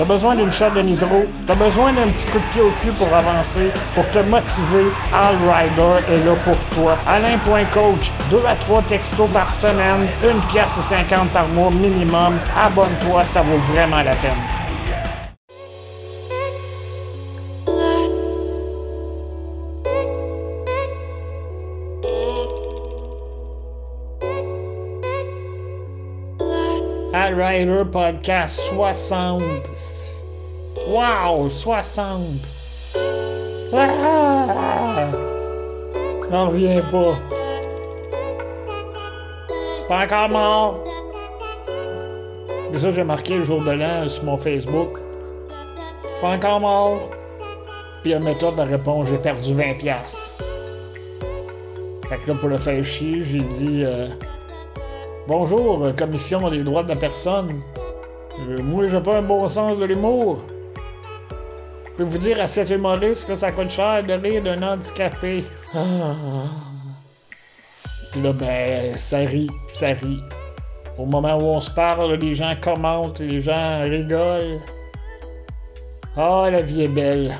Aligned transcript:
T'as 0.00 0.06
besoin 0.06 0.34
d'une 0.34 0.50
shot 0.50 0.70
de 0.74 0.80
nitro? 0.80 1.26
T'as 1.46 1.54
besoin 1.56 1.92
d'un 1.92 2.08
petit 2.08 2.26
coup 2.28 2.38
de 2.38 2.44
pied 2.44 2.62
au 2.62 2.70
cul 2.80 2.90
pour 2.92 3.14
avancer, 3.14 3.70
pour 3.94 4.08
te 4.10 4.18
motiver? 4.20 4.86
All 5.12 5.36
Rider 5.46 6.14
est 6.14 6.24
là 6.24 6.34
pour 6.42 6.56
toi. 6.74 6.96
Alain.coach, 7.06 8.10
2 8.30 8.40
à 8.48 8.54
3 8.54 8.80
textos 8.88 9.28
par 9.30 9.52
semaine, 9.52 10.08
une 10.24 10.40
pièce 10.46 10.78
et 10.78 10.94
50 11.04 11.28
par 11.28 11.46
mois 11.48 11.70
minimum. 11.70 12.38
Abonne-toi, 12.58 13.24
ça 13.24 13.42
vaut 13.42 13.58
vraiment 13.74 13.98
la 14.02 14.14
peine. 14.14 14.59
Rider 27.12 27.84
Podcast 27.84 28.72
60. 28.74 29.42
Wow, 30.86 31.48
60. 31.48 32.22
Ah! 33.74 35.10
J'en 36.30 36.48
reviens 36.48 36.80
pas. 36.82 37.14
Pas 39.88 40.04
encore 40.04 40.28
mort. 40.28 40.84
C'est 42.72 42.78
ça, 42.78 42.92
j'ai 42.92 43.02
marqué 43.02 43.38
le 43.38 43.44
jour 43.44 43.64
de 43.64 43.72
l'an 43.72 44.08
sur 44.08 44.24
mon 44.24 44.36
Facebook. 44.36 44.98
Pas 46.20 46.28
encore 46.28 46.60
mort. 46.60 47.10
Puis 48.02 48.12
la 48.12 48.20
méthode 48.20 48.54
de 48.54 48.62
réponse, 48.62 49.08
j'ai 49.10 49.18
perdu 49.18 49.52
20$. 49.52 49.78
piastres. 49.78 50.36
Fait 52.08 52.18
que 52.18 52.30
là, 52.30 52.36
pour 52.38 52.48
le 52.48 52.58
faire 52.58 52.84
chier, 52.84 53.24
j'ai 53.24 53.40
dit 53.40 53.82
euh, 53.84 54.08
Bonjour, 55.30 55.84
euh, 55.84 55.92
Commission 55.92 56.50
des 56.50 56.64
droits 56.64 56.82
de 56.82 56.88
la 56.88 56.96
personne. 56.96 57.62
Euh, 58.40 58.60
moi, 58.64 58.88
j'ai 58.88 59.00
pas 59.00 59.18
un 59.18 59.22
bon 59.22 59.46
sens 59.46 59.78
de 59.78 59.84
l'humour. 59.84 60.44
Je 61.84 61.90
peux 61.98 62.02
vous 62.02 62.18
dire 62.18 62.40
à 62.40 62.48
cet 62.48 62.70
humoriste 62.70 63.28
que 63.28 63.36
ça 63.36 63.52
coûte 63.52 63.70
cher 63.70 64.02
de 64.02 64.12
rire 64.14 64.42
d'un 64.42 64.60
handicapé. 64.60 65.44
Puis 68.10 68.22
là, 68.22 68.32
ben, 68.32 68.96
ça 68.96 69.18
rit, 69.18 69.46
ça 69.72 69.90
rit. 69.90 70.20
Au 70.98 71.06
moment 71.06 71.36
où 71.36 71.42
on 71.42 71.60
se 71.60 71.70
parle, 71.70 72.14
les 72.14 72.34
gens 72.34 72.56
commentent, 72.60 73.20
les 73.20 73.40
gens 73.40 73.82
rigolent. 73.84 74.58
Ah, 76.16 76.48
la 76.50 76.60
vie 76.60 76.82
est 76.82 76.88
belle. 76.88 77.36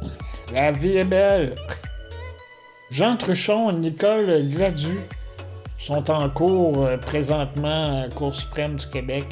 La 0.54 0.70
vie 0.70 0.96
est 0.96 1.04
belle. 1.04 1.54
Jean 2.90 3.16
Truchon 3.16 3.70
et 3.70 3.74
Nicole 3.74 4.46
Gladu 4.48 4.96
sont 5.76 6.08
en 6.10 6.30
cours 6.30 6.84
euh, 6.84 6.96
présentement 6.96 7.98
à 7.98 8.02
la 8.02 8.08
Cour 8.08 8.32
suprême 8.32 8.76
du 8.76 8.86
Québec 8.86 9.26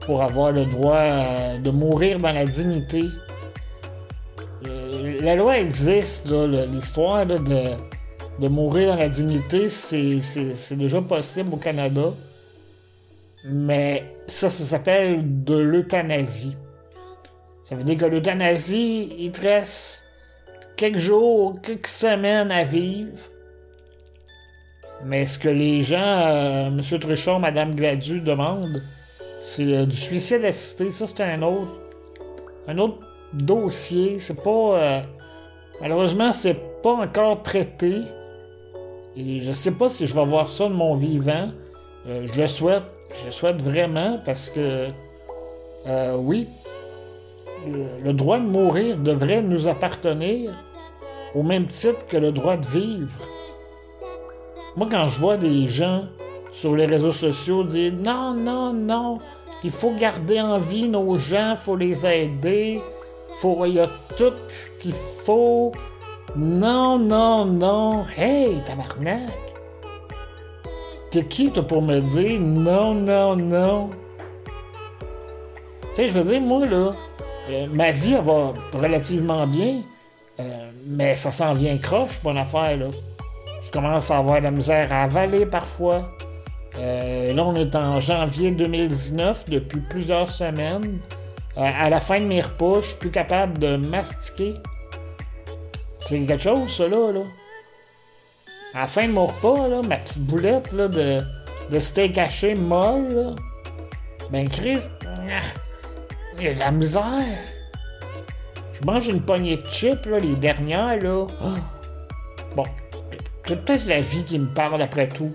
pour 0.00 0.22
avoir 0.22 0.50
le 0.50 0.64
droit 0.64 0.96
euh, 0.96 1.60
de 1.60 1.70
mourir 1.70 2.18
dans 2.18 2.32
la 2.32 2.44
dignité. 2.46 3.04
Euh, 4.66 5.18
la 5.20 5.36
loi 5.36 5.58
existe, 5.58 6.32
l'histoire 6.32 7.26
de, 7.26 8.48
mourir 8.48 8.94
dans 8.94 9.00
la 9.00 9.08
dignité, 9.08 9.68
c'est 9.68 10.76
déjà 10.76 11.00
possible 11.00 11.54
au 11.54 11.58
Canada. 11.58 12.12
Mais 13.44 14.16
ça, 14.26 14.50
ça 14.50 14.64
s'appelle 14.64 15.44
de 15.44 15.56
l'euthanasie. 15.56 16.56
Ça 17.62 17.76
veut 17.76 17.84
dire 17.84 17.98
que 17.98 18.06
l'euthanasie, 18.06 19.14
il 19.16 19.30
te 19.30 19.42
reste 19.42 20.07
quelques 20.78 20.98
jours, 21.00 21.60
quelques 21.60 21.88
semaines 21.88 22.50
à 22.52 22.64
vivre. 22.64 23.18
Mais 25.04 25.24
ce 25.24 25.38
que 25.38 25.48
les 25.48 25.82
gens, 25.82 25.98
euh, 26.00 26.66
M. 26.68 26.80
Truchon, 27.00 27.38
Mme 27.40 27.74
Gladu 27.74 28.20
demandent, 28.20 28.82
c'est 29.42 29.64
euh, 29.76 29.86
du 29.86 29.96
suicide 29.96 30.44
assisté. 30.44 30.90
Ça, 30.90 31.06
c'est 31.06 31.22
un 31.22 31.42
autre, 31.42 31.68
un 32.66 32.78
autre 32.78 32.98
dossier. 33.32 34.18
C'est 34.18 34.42
pas. 34.42 34.50
euh, 34.78 35.00
malheureusement, 35.80 36.32
c'est 36.32 36.58
pas 36.82 36.92
encore 36.94 37.42
traité. 37.42 37.96
Et 39.16 39.40
je 39.40 39.52
sais 39.52 39.72
pas 39.72 39.88
si 39.88 40.06
je 40.06 40.14
vais 40.14 40.24
voir 40.24 40.48
ça 40.48 40.68
de 40.68 40.74
mon 40.74 40.94
vivant. 40.94 41.48
Euh, 42.06 42.26
je 42.32 42.40
le 42.40 42.46
souhaite. 42.46 42.84
Je 43.20 43.26
le 43.26 43.30
souhaite 43.32 43.60
vraiment 43.62 44.20
parce 44.24 44.50
que. 44.50 44.88
euh, 45.86 46.16
oui, 46.16 46.46
le, 47.66 47.84
le 48.04 48.12
droit 48.12 48.38
de 48.38 48.46
mourir 48.46 48.96
devrait 48.98 49.42
nous 49.42 49.66
appartenir 49.68 50.50
au 51.34 51.42
même 51.42 51.66
titre 51.66 52.06
que 52.06 52.16
le 52.16 52.32
droit 52.32 52.56
de 52.56 52.66
vivre. 52.66 53.20
Moi, 54.76 54.88
quand 54.90 55.08
je 55.08 55.18
vois 55.18 55.36
des 55.36 55.66
gens 55.66 56.04
sur 56.52 56.74
les 56.74 56.86
réseaux 56.86 57.12
sociaux 57.12 57.64
dire 57.64 57.92
non, 57.92 58.34
non, 58.34 58.72
non, 58.72 59.18
il 59.64 59.70
faut 59.70 59.92
garder 59.92 60.40
en 60.40 60.58
vie 60.58 60.88
nos 60.88 61.18
gens, 61.18 61.56
faut 61.56 61.76
les 61.76 62.06
aider, 62.06 62.80
faut, 63.38 63.64
il 63.66 63.74
y 63.74 63.80
a 63.80 63.88
tout 64.16 64.32
ce 64.48 64.70
qu'il 64.80 64.94
faut. 65.24 65.72
Non, 66.36 66.98
non, 66.98 67.44
non. 67.44 68.04
Hey, 68.16 68.62
tabarnak! 68.64 69.48
T'es 71.10 71.24
qui, 71.24 71.50
toi, 71.50 71.62
pour 71.62 71.82
me 71.82 72.00
dire 72.00 72.40
non, 72.40 72.94
non, 72.94 73.34
non? 73.36 73.90
Tu 75.80 75.88
sais, 75.94 76.08
je 76.08 76.18
veux 76.18 76.24
dire, 76.24 76.40
moi, 76.40 76.66
là, 76.66 76.92
euh, 77.50 77.66
ma 77.72 77.92
vie, 77.92 78.14
elle 78.14 78.24
va 78.24 78.52
relativement 78.74 79.46
bien, 79.46 79.82
euh, 80.40 80.70
mais 80.86 81.14
ça 81.14 81.32
s'en 81.32 81.54
vient 81.54 81.76
croche, 81.78 82.22
mon 82.22 82.36
affaire, 82.36 82.76
là. 82.76 82.86
Je 83.64 83.70
commence 83.70 84.10
à 84.10 84.18
avoir 84.18 84.38
de 84.38 84.44
la 84.44 84.50
misère 84.50 84.92
à 84.92 85.02
avaler 85.02 85.44
parfois. 85.46 86.08
Euh, 86.78 87.32
là, 87.32 87.44
on 87.44 87.54
est 87.56 87.74
en 87.74 88.00
janvier 88.00 88.52
2019, 88.52 89.50
depuis 89.50 89.80
plusieurs 89.80 90.28
semaines. 90.28 91.00
Euh, 91.56 91.62
à 91.62 91.90
la 91.90 92.00
fin 92.00 92.20
de 92.20 92.24
mes 92.24 92.40
repas, 92.40 92.80
je 92.82 92.88
suis 92.88 92.98
plus 92.98 93.10
capable 93.10 93.58
de 93.58 93.76
mastiquer. 93.76 94.54
C'est 95.98 96.20
quelque 96.20 96.42
chose, 96.42 96.74
ça, 96.74 96.86
là, 96.86 97.12
là. 97.12 97.22
À 98.74 98.82
la 98.82 98.86
fin 98.86 99.08
de 99.08 99.12
mon 99.12 99.26
repas, 99.26 99.66
là, 99.66 99.82
ma 99.82 99.96
petite 99.96 100.24
boulette 100.24 100.72
là, 100.72 100.86
de, 100.88 101.78
steak 101.78 102.16
haché 102.16 102.54
molle, 102.54 103.34
ben 104.30 104.48
Christ, 104.48 104.92
il 106.38 106.44
y 106.44 106.48
a 106.48 106.54
de 106.54 106.58
la 106.60 106.70
misère. 106.70 107.57
Je 108.80 108.86
mange 108.86 109.08
une 109.08 109.20
poignée 109.20 109.56
de 109.56 109.66
chips, 109.66 110.06
là, 110.06 110.18
les 110.20 110.36
dernières, 110.36 111.00
là. 111.02 111.26
Bon, 112.54 112.64
c'est 113.44 113.64
peut-être 113.64 113.86
la 113.86 114.00
vie 114.00 114.24
qui 114.24 114.38
me 114.38 114.46
parle 114.46 114.80
après 114.80 115.08
tout. 115.08 115.32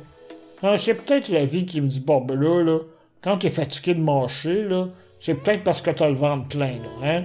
Non, 0.61 0.77
c'est 0.77 0.93
peut-être 0.93 1.27
la 1.29 1.45
vie 1.45 1.65
qui 1.65 1.81
me 1.81 1.87
dit, 1.87 2.01
bon, 2.01 2.21
ben 2.21 2.39
là, 2.39 2.63
là, 2.63 2.79
quand 3.21 3.39
t'es 3.39 3.49
fatigué 3.49 3.95
de 3.95 4.01
manger, 4.01 4.63
là, 4.63 4.87
c'est 5.19 5.35
peut-être 5.35 5.63
parce 5.63 5.81
que 5.81 5.91
t'as 5.91 6.07
le 6.07 6.15
ventre 6.15 6.47
plein, 6.47 6.71
là, 6.71 6.89
hein? 7.03 7.23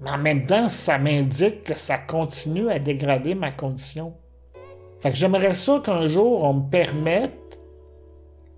Mais 0.00 0.10
en 0.10 0.18
même 0.18 0.44
temps, 0.44 0.68
ça 0.68 0.98
m'indique 0.98 1.64
que 1.64 1.74
ça 1.74 1.96
continue 1.96 2.68
à 2.68 2.78
dégrader 2.78 3.34
ma 3.34 3.50
condition. 3.50 4.12
Fait 5.00 5.10
que 5.10 5.16
j'aimerais 5.16 5.54
ça 5.54 5.80
qu'un 5.82 6.06
jour, 6.06 6.44
on 6.44 6.52
me 6.52 6.68
permette 6.68 7.60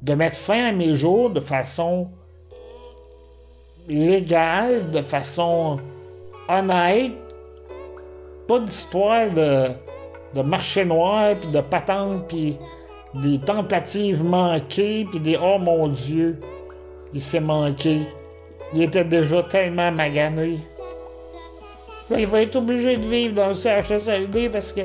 de 0.02 0.14
mettre 0.14 0.36
fin 0.36 0.70
à 0.70 0.72
mes 0.72 0.96
jours 0.96 1.30
de 1.30 1.38
façon 1.38 2.10
légale, 3.88 4.90
de 4.90 5.00
façon 5.00 5.78
honnête. 6.48 7.12
Pas 8.46 8.58
d'histoire 8.60 9.30
de, 9.30 9.68
de 10.34 10.42
marché 10.42 10.84
noir, 10.84 11.34
puis 11.40 11.50
de 11.50 11.60
patente, 11.60 12.28
puis 12.28 12.58
des 13.14 13.38
tentatives 13.38 14.24
manquées, 14.24 15.06
puis 15.10 15.20
des 15.20 15.38
«Oh 15.42 15.58
mon 15.58 15.88
Dieu, 15.88 16.38
il 17.12 17.20
s'est 17.20 17.40
manqué. 17.40 18.00
Il 18.74 18.82
était 18.82 19.04
déjà 19.04 19.42
tellement 19.42 19.92
magané.» 19.92 20.58
il 22.16 22.26
va 22.26 22.42
être 22.42 22.56
obligé 22.56 22.96
de 22.96 23.06
vivre 23.06 23.34
dans 23.34 23.48
le 23.48 23.54
CHSLD 23.54 24.48
parce 24.48 24.72
que 24.72 24.80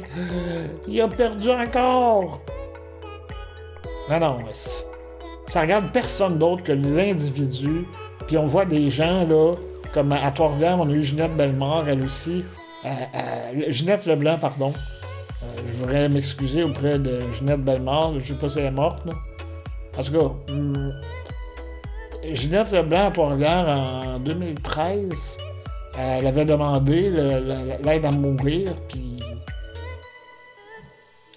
il 0.88 1.00
a 1.00 1.08
perdu 1.08 1.50
encore. 1.50 2.42
Non, 4.10 4.20
non, 4.20 4.38
ça 5.48 5.62
regarde 5.62 5.92
personne 5.94 6.38
d'autre 6.38 6.64
que 6.64 6.74
l'individu. 6.74 7.86
Puis 8.28 8.38
on 8.38 8.46
voit 8.46 8.66
des 8.66 8.90
gens, 8.90 9.26
là, 9.28 9.56
comme 9.94 10.12
à 10.12 10.32
Trois-Rivières, 10.32 10.80
on 10.80 10.90
a 10.90 10.92
eu 10.92 11.04
Ginette 11.04 11.36
Bellemare, 11.38 11.88
elle 11.88 12.04
aussi. 12.04 12.44
Euh, 12.86 12.90
euh, 12.90 13.64
Ginette 13.70 14.06
Leblanc, 14.06 14.38
pardon. 14.40 14.74
Euh, 14.74 15.62
je 15.68 15.74
voudrais 15.74 16.10
m'excuser 16.10 16.64
auprès 16.64 16.98
de 16.98 17.20
Ginette 17.38 17.64
Bellemare. 17.64 18.14
Je 18.20 18.26
sais 18.26 18.34
pas 18.34 18.50
si 18.50 18.60
elle 18.60 18.66
est 18.66 18.72
morte, 18.72 19.06
là. 19.06 19.14
En 19.98 20.04
tout 20.04 20.12
cas, 20.12 20.54
hum, 20.54 20.94
Ginette 22.32 22.72
Leblanc 22.72 23.08
à 23.08 23.12
Trois-Rivières 23.12 23.70
en 23.70 24.20
2013, 24.20 25.38
elle 26.00 26.26
avait 26.26 26.46
demandé 26.46 27.12
l'aide 27.84 28.06
à 28.06 28.12
mourir, 28.12 28.74
puis 28.88 29.20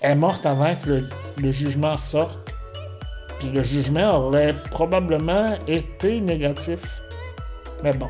elle 0.01 0.13
est 0.13 0.15
morte 0.17 0.47
avant 0.47 0.75
que 0.83 0.89
le, 0.89 1.09
le 1.43 1.53
jugement 1.53 1.97
sorte. 1.99 2.39
Puis 3.39 3.51
le 3.51 3.63
jugement 3.63 4.17
aurait 4.17 4.55
probablement 4.71 5.59
été 5.69 6.23
négatif. 6.23 7.03
Mais 7.85 7.93
bon. 7.93 8.09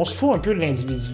On 0.00 0.04
se 0.04 0.14
fout 0.14 0.34
un 0.34 0.38
peu 0.38 0.54
de 0.54 0.60
l'individu. 0.60 1.12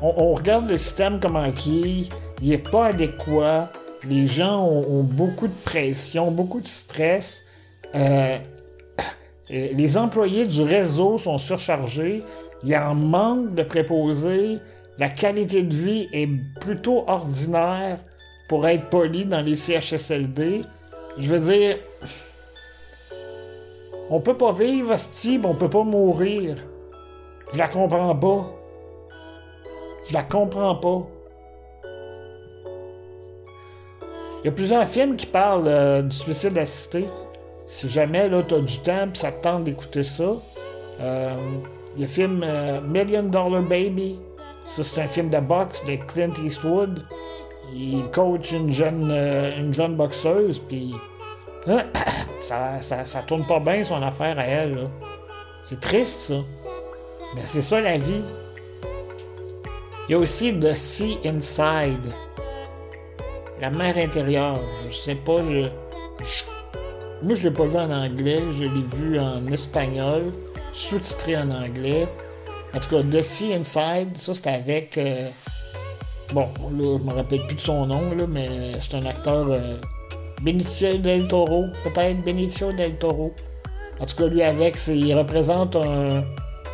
On, 0.00 0.32
regarde 0.32 0.70
le 0.70 0.76
système 0.76 1.18
comment 1.18 1.44
il 1.66 2.08
il 2.40 2.52
est 2.52 2.70
pas 2.70 2.86
adéquat. 2.86 3.72
les 4.08 4.28
gens 4.28 4.64
ont, 4.64 5.02
beaucoup 5.02 5.48
de 5.48 5.62
pression, 5.64 6.30
beaucoup 6.30 6.60
de 6.60 6.68
stress. 6.68 7.42
Euh, 7.96 8.38
les 9.50 9.98
employés 9.98 10.46
du 10.46 10.62
réseau 10.62 11.18
sont 11.18 11.36
surchargés. 11.36 12.22
Il 12.62 12.68
y 12.68 12.74
a 12.76 12.86
un 12.86 12.94
manque 12.94 13.56
de 13.56 13.64
préposés. 13.64 14.60
La 14.98 15.08
qualité 15.08 15.64
de 15.64 15.74
vie 15.74 16.08
est 16.12 16.28
plutôt 16.60 17.02
ordinaire 17.08 17.98
pour 18.48 18.68
être 18.68 18.88
poli 18.88 19.24
dans 19.24 19.40
les 19.40 19.56
CHSLD. 19.56 20.62
Je 21.18 21.26
veux 21.26 21.40
dire, 21.40 21.76
on 24.10 24.20
peut 24.20 24.36
pas 24.36 24.52
vivre, 24.52 24.94
Steve, 24.96 25.44
on 25.44 25.56
peut 25.56 25.70
pas 25.70 25.82
mourir. 25.82 26.54
Je 27.52 27.58
la 27.58 27.68
comprends 27.68 28.14
pas. 28.14 28.50
Je 30.08 30.14
la 30.14 30.22
comprends 30.22 30.74
pas. 30.74 31.06
Il 34.42 34.46
y 34.46 34.48
a 34.48 34.52
plusieurs 34.52 34.86
films 34.86 35.16
qui 35.16 35.26
parlent 35.26 35.68
euh, 35.68 36.02
du 36.02 36.16
suicide 36.16 36.56
assisté. 36.58 37.06
Si 37.66 37.88
jamais 37.88 38.28
là, 38.28 38.42
tu 38.42 38.54
as 38.54 38.60
du 38.60 38.78
temps 38.78 39.04
et 39.04 39.16
ça 39.16 39.30
te 39.30 39.42
tente 39.42 39.64
d'écouter 39.64 40.02
ça, 40.02 40.34
euh, 41.00 41.36
le 41.96 42.06
film 42.06 42.42
euh, 42.44 42.80
Million 42.80 43.22
Dollar 43.22 43.62
Baby. 43.62 44.18
Ça, 44.66 44.82
c'est 44.82 45.00
un 45.02 45.08
film 45.08 45.28
de 45.30 45.38
boxe 45.38 45.84
de 45.86 45.96
Clint 45.96 46.32
Eastwood. 46.44 47.04
Il 47.74 48.02
coach 48.12 48.52
une 48.52 48.72
jeune, 48.72 49.10
une 49.10 49.72
jeune 49.72 49.96
boxeuse, 49.96 50.58
puis 50.58 50.92
hein, 51.68 51.84
ça, 52.42 52.80
ça, 52.80 53.04
ça, 53.04 53.22
tourne 53.22 53.46
pas 53.46 53.60
bien 53.60 53.82
son 53.84 54.02
affaire 54.02 54.38
à 54.38 54.44
elle. 54.44 54.88
C'est 55.64 55.80
triste, 55.80 56.20
ça. 56.20 56.34
Mais 57.34 57.42
c'est 57.42 57.62
ça 57.62 57.80
la 57.80 57.98
vie. 57.98 58.22
Il 60.08 60.12
y 60.12 60.14
a 60.14 60.18
aussi 60.18 60.58
The 60.58 60.72
Sea 60.72 61.18
Inside. 61.24 62.12
La 63.60 63.70
mer 63.70 63.96
intérieure, 63.96 64.58
je 64.88 64.94
sais 64.94 65.14
pas, 65.14 65.40
moi 67.22 67.34
je 67.36 67.48
l'ai 67.48 67.54
pas 67.54 67.66
vu 67.66 67.76
en 67.76 67.90
anglais, 67.92 68.40
je 68.58 68.64
l'ai 68.64 68.82
vu 68.96 69.20
en 69.20 69.46
espagnol, 69.46 70.32
sous-titré 70.72 71.36
en 71.36 71.48
anglais. 71.50 72.06
En 72.74 72.80
tout 72.80 72.88
cas, 72.88 73.02
The 73.02 73.22
Sea 73.22 73.54
Inside, 73.54 74.16
ça 74.16 74.34
c'est 74.34 74.48
avec. 74.48 74.98
Euh, 74.98 75.28
bon, 76.32 76.48
là, 76.76 76.98
je 76.98 77.04
me 77.04 77.12
rappelle 77.12 77.46
plus 77.46 77.54
de 77.54 77.60
son 77.60 77.86
nom, 77.86 78.14
là, 78.16 78.26
mais 78.26 78.72
c'est 78.80 78.96
un 78.96 79.06
acteur. 79.06 79.46
Euh, 79.48 79.76
Benicio 80.42 80.98
del 80.98 81.28
Toro, 81.28 81.66
peut-être 81.84 82.20
Benicio 82.24 82.72
del 82.72 82.96
Toro. 82.98 83.32
En 84.00 84.06
tout 84.06 84.16
cas, 84.16 84.26
lui 84.26 84.42
avec, 84.42 84.76
il 84.88 85.14
représente 85.14 85.76
un, 85.76 86.24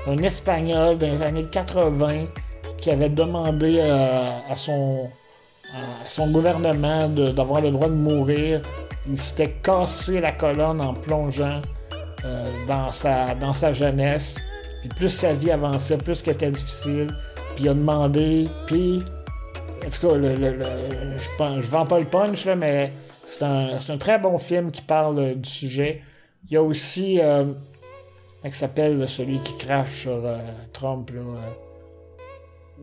un 0.08 0.18
Espagnol 0.18 0.96
des 0.96 1.22
années 1.22 1.44
80 1.44 2.26
qui 2.78 2.90
avait 2.90 3.10
demandé 3.10 3.80
à 3.80 4.56
son 4.56 5.10
gouvernement 6.30 7.08
d'avoir 7.08 7.60
le 7.60 7.70
droit 7.70 7.88
de 7.88 7.94
mourir. 7.94 8.62
Il 9.06 9.18
s'était 9.18 9.52
cassé 9.62 10.20
la 10.20 10.32
colonne 10.32 10.80
en 10.80 10.94
plongeant 10.94 11.60
euh, 12.24 12.46
dans, 12.66 12.90
sa, 12.90 13.34
dans 13.34 13.52
jeunesse. 13.52 14.36
Puis 14.80 14.88
plus 14.90 15.08
sa 15.08 15.32
vie 15.34 15.50
avançait, 15.50 15.98
plus 15.98 16.22
qu'elle 16.22 16.34
était 16.34 16.50
difficile. 16.50 17.08
Puis 17.54 17.64
il 17.64 17.68
a 17.68 17.74
demandé, 17.74 18.48
puis... 18.66 19.02
En 19.86 19.90
tout 19.90 20.08
cas, 20.08 20.14
je, 20.20 21.62
je 21.62 21.70
vends 21.70 21.86
pas 21.86 21.98
le 21.98 22.04
punch, 22.04 22.46
mais 22.46 22.92
c'est 23.24 23.42
un, 23.42 23.78
un, 23.88 23.96
très 23.96 24.18
bon 24.18 24.36
film 24.36 24.70
qui 24.70 24.82
parle 24.82 25.36
du 25.36 25.48
sujet. 25.48 26.02
Il 26.48 26.54
y 26.54 26.56
a 26.56 26.62
aussi... 26.62 27.20
Euh, 27.20 27.44
comment 28.42 28.52
s'appelle 28.52 29.08
celui 29.08 29.40
qui 29.40 29.56
crache 29.56 30.02
sur 30.02 30.20
euh, 30.24 30.38
Trump, 30.72 31.10
là, 31.10 31.22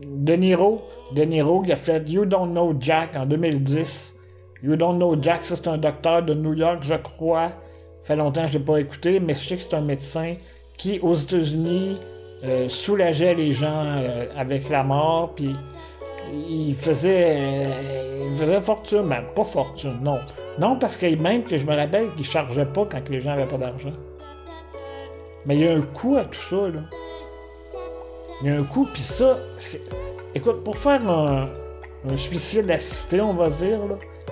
de 0.04 0.32
Niro. 0.34 0.82
De 1.12 1.22
Niro 1.22 1.62
qui 1.62 1.72
a 1.72 1.76
fait 1.76 2.08
You 2.08 2.24
Don't 2.24 2.50
Know 2.50 2.74
Jack 2.78 3.16
en 3.16 3.26
2010. 3.26 4.14
You 4.62 4.76
Don't 4.76 4.96
Know 4.96 5.16
Jack, 5.20 5.44
ça 5.44 5.56
c'est 5.56 5.68
un 5.68 5.78
docteur 5.78 6.22
de 6.22 6.34
New 6.34 6.54
York, 6.54 6.82
je 6.82 6.94
crois. 6.94 7.48
Fait 8.04 8.16
longtemps 8.16 8.42
que 8.46 8.52
je 8.52 8.58
l'ai 8.58 8.64
pas 8.64 8.78
écouté, 8.78 9.20
mais 9.20 9.34
je 9.34 9.38
sais 9.38 9.56
que 9.56 9.62
c'est 9.62 9.74
un 9.74 9.80
médecin 9.80 10.36
qui, 10.76 11.00
aux 11.00 11.14
États-Unis, 11.14 11.96
euh, 12.44 12.68
soulageait 12.68 13.34
les 13.34 13.52
gens 13.52 13.82
euh, 13.84 14.26
avec 14.36 14.68
la 14.68 14.84
mort, 14.84 15.34
puis 15.34 15.54
il 16.32 16.74
faisait, 16.74 17.36
euh, 17.38 18.28
il 18.30 18.36
faisait 18.36 18.60
fortune, 18.60 19.02
mais 19.06 19.22
pas 19.34 19.44
fortune, 19.44 19.98
non. 20.02 20.18
Non, 20.58 20.78
parce 20.78 20.96
que 20.96 21.14
même 21.16 21.42
que 21.42 21.58
je 21.58 21.66
me 21.66 21.74
rappelle 21.74 22.08
qu'il 22.14 22.24
chargeait 22.24 22.66
pas 22.66 22.86
quand 22.90 23.08
les 23.08 23.20
gens 23.20 23.32
avaient 23.32 23.46
pas 23.46 23.58
d'argent. 23.58 23.92
Mais 25.46 25.56
il 25.56 25.62
y 25.62 25.68
a 25.68 25.76
un 25.76 25.82
coût 25.82 26.16
à 26.16 26.24
tout 26.24 26.38
ça, 26.38 26.68
là. 26.68 26.80
Il 28.42 28.48
y 28.48 28.50
a 28.50 28.58
un 28.58 28.64
coup, 28.64 28.86
puis 28.92 29.02
ça, 29.02 29.38
écoute, 30.34 30.62
pour 30.62 30.76
faire 30.76 31.08
un, 31.08 31.48
suicide 32.16 32.70
assisté, 32.70 33.20
on 33.20 33.32
va 33.32 33.48
dire, 33.48 33.80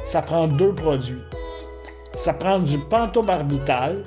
ça 0.05 0.21
prend 0.21 0.47
deux 0.47 0.75
produits. 0.75 1.23
Ça 2.13 2.35
prend 2.35 2.59
du 2.59 2.79
pentobarbital. 2.79 4.05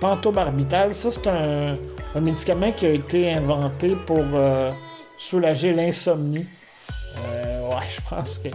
Pentobarbital, 0.00 0.94
ça, 0.94 1.10
c'est 1.10 1.26
un, 1.26 1.76
médicament 2.20 2.72
qui 2.72 2.86
a 2.86 2.90
été 2.90 3.32
inventé 3.32 3.96
pour 4.06 4.24
euh, 4.34 4.70
soulager 5.16 5.72
l'insomnie. 5.72 6.46
Euh, 7.18 7.68
ouais, 7.68 7.86
je 7.96 8.00
pense 8.08 8.38
que 8.38 8.48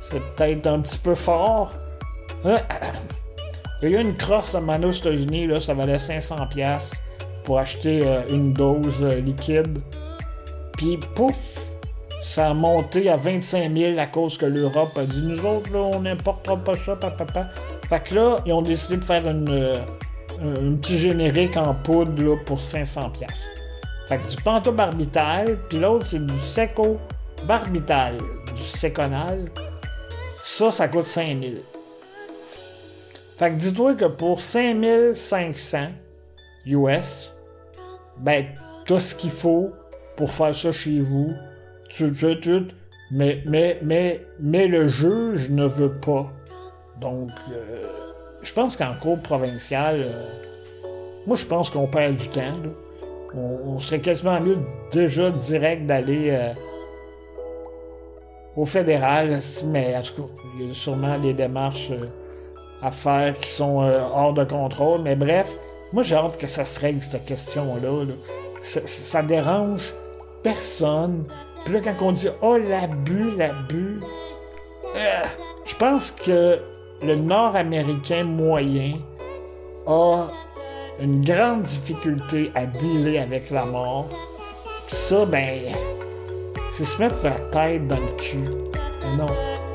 c'est 0.00 0.20
peut-être 0.34 0.66
un 0.66 0.80
petit 0.80 0.98
peu 0.98 1.14
fort. 1.14 1.72
Il 3.82 3.90
y 3.90 3.94
a 3.94 4.00
eu 4.00 4.02
une 4.02 4.14
crosse 4.14 4.54
à 4.54 4.60
Mano 4.60 4.88
aux 4.88 4.92
États-Unis, 4.92 5.48
ça 5.60 5.74
valait 5.74 5.96
500$ 5.96 6.94
pour 7.44 7.58
acheter 7.58 8.06
euh, 8.06 8.22
une 8.30 8.52
dose 8.52 9.02
euh, 9.02 9.20
liquide. 9.20 9.78
Puis 10.78 10.98
pouf, 11.14 11.58
ça 12.22 12.48
a 12.48 12.54
monté 12.54 13.10
à 13.10 13.16
25 13.16 13.76
000 13.76 13.98
à 13.98 14.06
cause 14.06 14.38
que 14.38 14.46
l'Europe 14.46 14.96
a 14.96 15.04
dit 15.04 15.22
nous 15.22 15.44
autres, 15.44 15.70
là, 15.72 15.78
on 15.78 16.00
n'importera 16.00 16.56
pas 16.56 16.74
ça, 16.76 16.96
papa. 16.96 17.50
Fait 17.88 18.02
que 18.02 18.14
là, 18.14 18.38
ils 18.46 18.52
ont 18.52 18.62
décidé 18.62 18.96
de 18.96 19.04
faire 19.04 19.28
une, 19.28 19.48
euh, 19.50 19.78
un 20.42 20.74
petit 20.76 20.98
générique 20.98 21.56
en 21.58 21.74
poudre 21.74 22.22
là, 22.22 22.36
pour 22.46 22.60
500 22.60 23.12
Fait 24.08 24.18
que 24.18 24.28
du 24.28 24.36
pentobarbital, 24.42 25.58
puis 25.68 25.78
l'autre 25.78 26.06
c'est 26.06 26.26
du 26.26 26.38
seco-barbital, 26.38 28.16
du 28.54 28.60
seconal. 28.60 29.44
Ça, 30.42 30.72
ça 30.72 30.88
coûte 30.88 31.06
5000. 31.06 31.62
Fait 33.36 33.50
que 33.50 33.56
dis-toi 33.56 33.94
que 33.94 34.06
pour 34.06 34.40
5500 34.40 35.88
US, 36.64 37.34
ben, 38.18 38.46
tout 38.86 38.98
ce 38.98 39.14
qu'il 39.14 39.30
faut 39.30 39.72
pour 40.16 40.32
faire 40.32 40.54
ça 40.54 40.72
chez 40.72 41.00
vous. 41.00 41.32
Tout, 41.94 42.66
Mais, 43.10 43.42
mais, 43.44 43.78
mais, 43.82 44.26
mais 44.40 44.66
le 44.66 44.88
juge 44.88 45.50
ne 45.50 45.66
veut 45.66 45.92
pas. 46.00 46.32
Donc, 47.00 47.30
euh, 47.52 47.84
je 48.42 48.52
pense 48.52 48.74
qu'en 48.74 48.94
cours 48.94 49.20
provincial, 49.20 49.96
euh, 49.96 50.86
moi, 51.26 51.36
je 51.36 51.46
pense 51.46 51.70
qu'on 51.70 51.86
perd 51.86 52.16
du 52.16 52.28
temps. 52.28 52.40
On, 53.34 53.78
serait 53.78 54.00
quasiment 54.00 54.40
mieux 54.40 54.56
déjà 54.90 55.30
direct 55.30 55.84
d'aller 55.84 56.30
euh, 56.30 56.54
au 58.56 58.64
fédéral, 58.64 59.38
mais 59.66 59.94
il 60.58 60.66
y 60.66 60.70
a 60.70 60.74
sûrement 60.74 61.18
des 61.18 61.34
démarches 61.34 61.92
à 62.82 62.90
faire 62.90 63.38
qui 63.38 63.48
sont 63.48 63.78
hors 64.14 64.32
de 64.32 64.44
contrôle. 64.44 65.02
Mais 65.02 65.16
bref, 65.16 65.54
moi, 65.92 66.02
j'ai 66.02 66.16
hâte 66.16 66.36
que 66.36 66.46
ça 66.46 66.64
se 66.64 66.80
règle, 66.80 67.02
cette 67.02 67.24
question-là. 67.24 68.04
Ça, 68.62 69.22
dérange 69.22 69.94
personne. 70.42 71.24
Puis 71.64 71.74
là, 71.74 71.80
quand 71.80 72.06
on 72.06 72.12
dit 72.12 72.28
«Oh, 72.42 72.56
l'abus, 72.56 73.36
l'abus 73.36 74.00
euh, 74.96 75.22
je 75.66 75.74
pense 75.74 76.10
que 76.10 76.58
le 77.02 77.16
Nord-Américain 77.16 78.24
moyen 78.24 78.94
a 79.86 80.24
une 81.00 81.20
grande 81.20 81.62
difficulté 81.62 82.50
à 82.54 82.66
dealer 82.66 83.18
avec 83.18 83.50
la 83.50 83.66
mort. 83.66 84.08
Puis 84.86 84.96
ça, 84.96 85.26
ben, 85.26 85.60
c'est 86.72 86.84
se 86.84 86.98
mettre 86.98 87.22
la 87.24 87.30
tête 87.50 87.86
dans 87.86 87.96
le 87.96 88.16
cul. 88.16 88.38
non, 89.18 89.26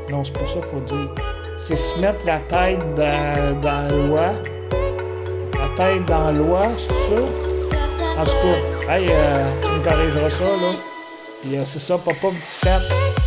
non, 0.10 0.24
c'est 0.24 0.34
pas 0.34 0.48
ça 0.48 0.53
qu'il 0.53 0.63
faut 0.63 0.79
dire. 0.79 1.15
C'est 1.63 1.75
se 1.75 2.00
mettre 2.00 2.25
la 2.25 2.39
tête 2.39 2.80
dans, 2.96 3.62
dans 3.62 3.88
le 3.89 4.08
loi 4.08 4.34
tête 5.75 6.06
dans 6.06 6.32
l'oie, 6.32 6.68
c'est 6.77 6.94
ça? 6.94 7.22
En 8.18 8.24
tout 8.24 8.32
cas, 8.32 8.98
hey, 8.98 9.08
euh, 9.10 9.51
tu 9.62 9.70
me 9.70 9.84
corrigeras 9.84 10.30
ça, 10.30 10.44
là. 10.44 10.74
Puis 11.41 11.58
euh, 11.58 11.65
c'est 11.65 11.80
ça, 11.80 11.98
Papa 11.98 12.27
Petit 12.30 13.21